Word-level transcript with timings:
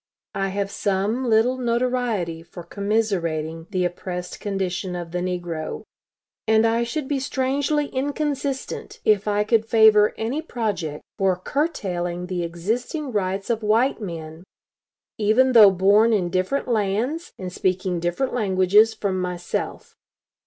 I 0.33 0.47
have 0.47 0.71
some 0.71 1.29
little 1.29 1.59
notoriety 1.59 2.41
for 2.41 2.63
commiserating 2.63 3.67
the 3.69 3.85
oppressed 3.85 4.39
condition 4.39 4.95
of 4.95 5.11
the 5.11 5.19
negro; 5.19 5.83
and 6.47 6.65
I 6.65 6.83
should 6.83 7.07
be 7.07 7.19
strangely 7.19 7.85
inconsistent 7.85 8.99
if 9.05 9.27
I 9.27 9.43
could 9.43 9.63
favor 9.67 10.15
any 10.17 10.41
project 10.41 11.03
for 11.19 11.35
curtailing 11.35 12.25
the 12.25 12.41
existing 12.41 13.11
rights 13.11 13.51
of 13.51 13.61
white 13.61 14.01
men, 14.01 14.43
even 15.19 15.51
though 15.51 15.69
born 15.69 16.13
in 16.13 16.31
different 16.31 16.67
lands, 16.67 17.33
and 17.37 17.53
speaking 17.53 17.99
different 17.99 18.33
languages 18.33 18.95
from 18.95 19.19
myself. 19.21 19.93